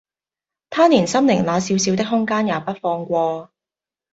[0.71, 3.51] 他連心靈那小小的空間也不放過